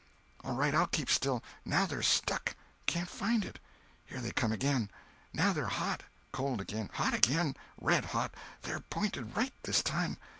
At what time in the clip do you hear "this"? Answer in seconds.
9.61-9.83